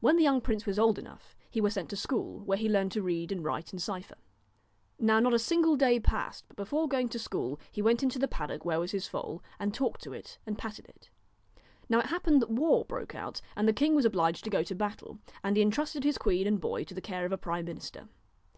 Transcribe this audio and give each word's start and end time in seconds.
When 0.00 0.18
the 0.18 0.22
young 0.22 0.42
prince 0.42 0.66
was 0.66 0.78
old 0.78 0.98
enough, 0.98 1.34
he 1.50 1.62
was 1.62 1.72
sent 1.72 1.88
to 1.88 1.96
school, 1.96 2.40
where 2.40 2.58
he 2.58 2.68
learned 2.68 2.92
to 2.92 3.00
read 3.00 3.32
and 3.32 3.42
write 3.42 3.72
and 3.72 3.80
cypher. 3.80 4.16
Now 4.98 5.18
not 5.18 5.32
a 5.32 5.38
single 5.38 5.76
day 5.76 5.98
passed 5.98 6.44
but 6.46 6.58
before 6.58 6.86
going 6.86 7.08
to 7.08 7.18
school 7.18 7.58
he 7.72 7.80
went 7.80 8.02
into 8.02 8.18
the 8.18 8.28
paddock 8.28 8.66
where 8.66 8.78
was 8.78 8.90
his 8.90 9.08
foal, 9.08 9.42
and 9.58 9.72
talked 9.72 10.02
to 10.02 10.12
it 10.12 10.36
and 10.44 10.58
patted 10.58 10.90
it. 10.90 11.08
Now 11.88 12.00
it 12.00 12.06
happened 12.12 12.42
that 12.42 12.50
war 12.50 12.84
broke 12.84 13.14
out, 13.14 13.40
and 13.56 13.66
the 13.66 13.72
king 13.72 13.94
was 13.94 14.04
obliged 14.04 14.44
to 14.44 14.50
go 14.50 14.62
to 14.62 14.74
battle, 14.74 15.20
and 15.42 15.56
he 15.56 15.62
intrusted 15.62 16.04
his 16.04 16.18
queen 16.18 16.46
and 16.46 16.60
boy 16.60 16.84
to 16.84 16.92
the 16.94 17.00
care 17.00 17.24
of 17.24 17.32
a 17.32 17.38
prime 17.38 17.64
minister. 17.64 18.10